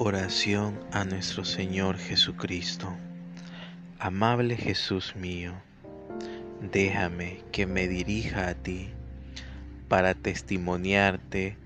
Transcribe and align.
Oración 0.00 0.78
a 0.92 1.04
nuestro 1.04 1.44
Señor 1.44 1.98
Jesucristo. 1.98 2.86
Amable 3.98 4.56
Jesús 4.56 5.16
mío, 5.16 5.54
déjame 6.60 7.40
que 7.50 7.66
me 7.66 7.88
dirija 7.88 8.46
a 8.46 8.54
ti 8.54 8.90
para 9.88 10.14
testimoniarte 10.14 11.56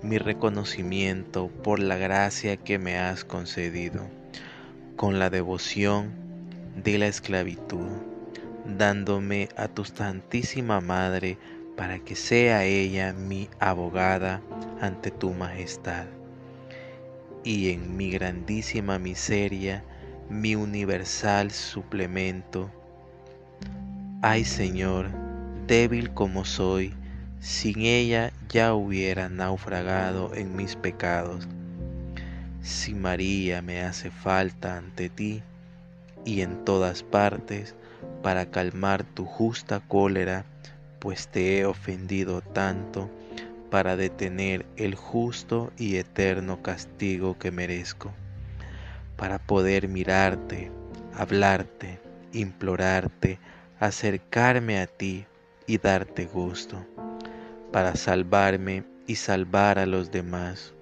mi 0.00 0.16
reconocimiento 0.16 1.48
por 1.48 1.78
la 1.78 1.98
gracia 1.98 2.56
que 2.56 2.78
me 2.78 2.96
has 2.96 3.22
concedido, 3.22 4.08
con 4.96 5.18
la 5.18 5.28
devoción 5.28 6.10
de 6.82 6.96
la 6.96 7.06
esclavitud, 7.06 7.90
dándome 8.64 9.50
a 9.58 9.68
tu 9.68 9.84
Santísima 9.84 10.80
Madre 10.80 11.36
para 11.76 11.98
que 11.98 12.16
sea 12.16 12.64
ella 12.64 13.12
mi 13.12 13.50
abogada 13.60 14.40
ante 14.80 15.10
tu 15.10 15.34
majestad 15.34 16.06
y 17.44 17.70
en 17.70 17.96
mi 17.96 18.10
grandísima 18.10 18.98
miseria, 18.98 19.84
mi 20.30 20.56
universal 20.56 21.50
suplemento. 21.50 22.70
Ay 24.22 24.44
Señor, 24.44 25.10
débil 25.66 26.10
como 26.10 26.46
soy, 26.46 26.94
sin 27.40 27.82
ella 27.82 28.32
ya 28.48 28.72
hubiera 28.72 29.28
naufragado 29.28 30.34
en 30.34 30.56
mis 30.56 30.74
pecados. 30.76 31.46
Si 32.62 32.94
María 32.94 33.60
me 33.60 33.82
hace 33.82 34.10
falta 34.10 34.78
ante 34.78 35.10
ti 35.10 35.42
y 36.24 36.40
en 36.40 36.64
todas 36.64 37.02
partes 37.02 37.74
para 38.22 38.46
calmar 38.46 39.04
tu 39.04 39.26
justa 39.26 39.80
cólera, 39.80 40.46
pues 40.98 41.28
te 41.28 41.58
he 41.58 41.66
ofendido 41.66 42.40
tanto, 42.40 43.10
para 43.74 43.96
detener 43.96 44.64
el 44.76 44.94
justo 44.94 45.72
y 45.76 45.96
eterno 45.96 46.62
castigo 46.62 47.36
que 47.40 47.50
merezco, 47.50 48.12
para 49.16 49.40
poder 49.40 49.88
mirarte, 49.88 50.70
hablarte, 51.12 51.98
implorarte, 52.32 53.40
acercarme 53.80 54.80
a 54.80 54.86
ti 54.86 55.26
y 55.66 55.78
darte 55.78 56.26
gusto, 56.26 56.86
para 57.72 57.96
salvarme 57.96 58.84
y 59.08 59.16
salvar 59.16 59.80
a 59.80 59.86
los 59.86 60.12
demás. 60.12 60.72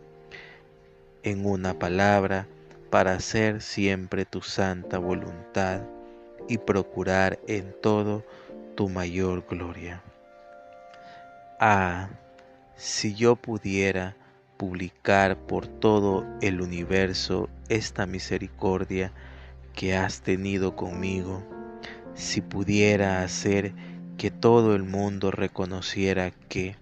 En 1.23 1.47
una 1.47 1.79
palabra, 1.79 2.47
para 2.91 3.15
hacer 3.15 3.63
siempre 3.63 4.27
tu 4.27 4.43
santa 4.43 4.99
voluntad 4.99 5.81
y 6.47 6.59
procurar 6.59 7.39
en 7.49 7.75
todo 7.81 8.23
tu 8.75 8.91
mayor 8.91 9.47
gloria. 9.49 10.03
Ah, 11.59 12.11
si 12.77 13.15
yo 13.15 13.37
pudiera 13.37 14.17
publicar 14.57 15.37
por 15.37 15.67
todo 15.67 16.25
el 16.41 16.61
universo 16.61 17.49
esta 17.69 18.07
misericordia 18.07 19.13
que 19.75 19.97
has 19.97 20.23
tenido 20.23 20.77
conmigo, 20.77 21.43
si 22.15 22.41
pudiera 22.41 23.23
hacer 23.23 23.75
que 24.17 24.31
todo 24.31 24.75
el 24.75 24.85
mundo 24.85 25.31
reconociera 25.31 26.31
que, 26.49 26.77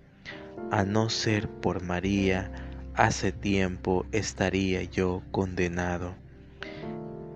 a 0.70 0.84
no 0.84 1.08
ser 1.08 1.48
por 1.48 1.82
María, 1.82 2.50
hace 2.94 3.32
tiempo 3.32 4.04
estaría 4.12 4.82
yo 4.82 5.22
condenado, 5.30 6.14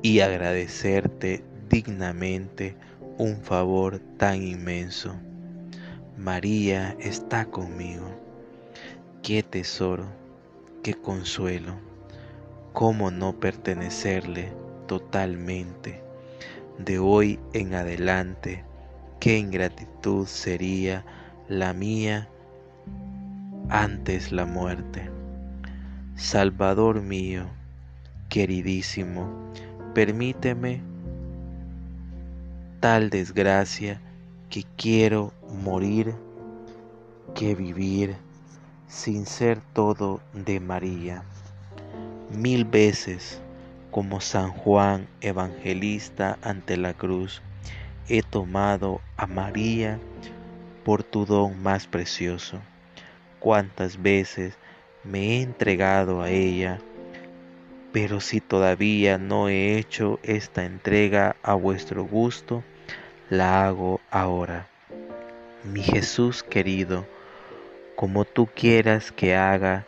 y 0.03 0.21
agradecerte 0.21 1.43
dignamente 1.69 2.77
un 3.17 3.41
favor 3.43 4.01
tan 4.19 4.43
inmenso. 4.43 5.17
María 6.19 6.97
está 7.01 7.47
conmigo 7.47 8.24
qué 9.25 9.43
tesoro, 9.43 10.05
qué 10.83 10.93
consuelo, 10.93 11.77
cómo 12.75 13.11
no 13.11 13.33
pertenecerle 13.41 14.53
totalmente. 14.87 16.03
De 16.79 16.99
hoy 16.99 17.41
en 17.55 17.73
adelante, 17.73 18.65
qué 19.21 19.39
ingratitud 19.39 20.27
sería 20.27 21.07
la 21.49 21.73
mía 21.73 22.29
antes 23.71 24.31
la 24.31 24.45
muerte. 24.45 25.09
Salvador 26.17 27.01
mío, 27.01 27.47
queridísimo, 28.29 29.27
permíteme 29.95 30.83
tal 32.79 33.09
desgracia 33.09 34.03
que 34.51 34.65
quiero 34.77 35.33
morir 35.49 36.15
que 37.35 37.55
vivir 37.55 38.17
sin 38.89 39.27
ser 39.27 39.61
todo 39.73 40.21
de 40.33 40.61
María. 40.61 41.23
Mil 42.31 42.65
veces, 42.65 43.41
como 43.91 44.21
San 44.21 44.51
Juan 44.51 45.07
Evangelista 45.21 46.39
ante 46.43 46.77
la 46.77 46.95
cruz, 46.95 47.43
he 48.09 48.23
tomado 48.23 49.01
a 49.17 49.27
María 49.27 49.99
por 50.85 51.03
tu 51.03 51.25
don 51.25 51.63
más 51.63 51.87
precioso. 51.87 52.61
Cuántas 53.41 54.03
veces 54.03 54.55
me 55.03 55.39
he 55.39 55.43
entregado 55.43 56.23
a 56.23 56.31
ella, 56.31 56.81
pero 57.93 58.21
si 58.21 58.41
todavía 58.41 59.19
no 59.19 59.49
he 59.49 59.79
hecho 59.79 60.19
esta 60.23 60.65
entrega 60.65 61.37
a 61.43 61.55
vuestro 61.55 62.05
gusto, 62.05 62.65
la 63.31 63.67
hago 63.67 64.01
ahora. 64.11 64.67
Mi 65.63 65.83
Jesús 65.83 66.43
querido, 66.43 67.07
como 67.97 68.25
tú 68.25 68.49
quieras 68.55 69.13
que 69.13 69.37
haga, 69.37 69.87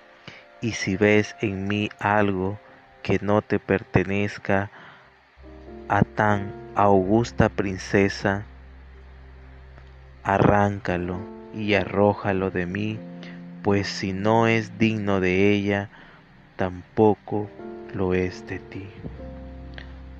y 0.60 0.72
si 0.72 0.96
ves 0.96 1.36
en 1.40 1.68
mí 1.68 1.90
algo 1.98 2.58
que 3.02 3.18
no 3.20 3.42
te 3.42 3.58
pertenezca 3.58 4.70
a 5.88 6.02
tan 6.02 6.52
augusta 6.74 7.48
princesa, 7.48 8.44
arráncalo 10.22 11.18
y 11.54 11.74
arrójalo 11.74 12.50
de 12.50 12.66
mí, 12.66 12.98
pues 13.62 13.88
si 13.88 14.12
no 14.12 14.46
es 14.46 14.78
digno 14.78 15.20
de 15.20 15.52
ella, 15.52 15.88
tampoco 16.56 17.48
lo 17.94 18.14
es 18.14 18.46
de 18.46 18.58
ti. 18.58 18.88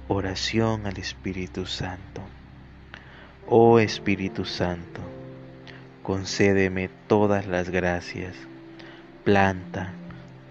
Oración 0.08 0.86
al 0.86 0.98
Espíritu 0.98 1.66
Santo. 1.66 2.22
Oh 3.48 3.78
Espíritu 3.78 4.44
Santo, 4.44 5.00
concédeme 6.06 6.88
todas 7.08 7.48
las 7.48 7.68
gracias. 7.68 8.36
Planta, 9.24 9.92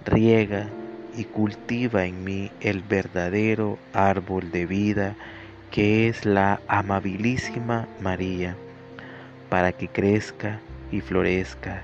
riega 0.03 0.67
y 1.15 1.23
cultiva 1.23 2.03
en 2.03 2.25
mí 2.25 2.51
el 2.59 2.81
verdadero 2.81 3.79
árbol 3.93 4.51
de 4.51 4.65
vida 4.65 5.15
que 5.71 6.09
es 6.09 6.25
la 6.25 6.59
amabilísima 6.67 7.87
María, 8.01 8.57
para 9.47 9.71
que 9.71 9.87
crezca 9.87 10.59
y 10.91 10.99
florezca 10.99 11.83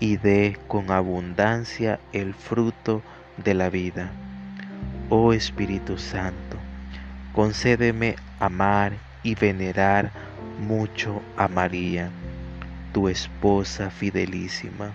y 0.00 0.16
dé 0.16 0.58
con 0.66 0.90
abundancia 0.90 2.00
el 2.12 2.34
fruto 2.34 3.02
de 3.36 3.54
la 3.54 3.70
vida. 3.70 4.10
Oh 5.10 5.32
Espíritu 5.32 5.96
Santo, 5.96 6.56
concédeme 7.32 8.16
amar 8.40 8.94
y 9.22 9.36
venerar 9.36 10.10
mucho 10.58 11.22
a 11.36 11.46
María 11.46 12.10
tu 12.96 13.08
esposa 13.08 13.90
fidelísima, 13.90 14.94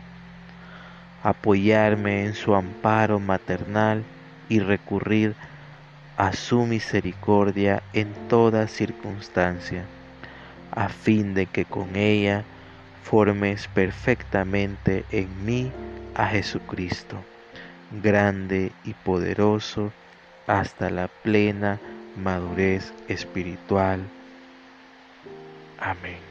apoyarme 1.21 2.25
en 2.25 2.33
su 2.33 2.55
amparo 2.55 3.19
maternal 3.19 4.03
y 4.49 4.57
recurrir 4.57 5.35
a 6.17 6.33
su 6.33 6.65
misericordia 6.65 7.83
en 7.93 8.11
toda 8.27 8.67
circunstancia, 8.67 9.85
a 10.71 10.89
fin 10.89 11.35
de 11.35 11.45
que 11.45 11.65
con 11.65 11.95
ella 11.95 12.43
formes 13.03 13.67
perfectamente 13.67 15.05
en 15.11 15.45
mí 15.45 15.71
a 16.15 16.25
Jesucristo, 16.25 17.23
grande 17.91 18.71
y 18.83 18.95
poderoso 18.95 19.93
hasta 20.47 20.89
la 20.89 21.07
plena 21.07 21.79
madurez 22.15 22.95
espiritual. 23.07 24.09
Amén. 25.77 26.30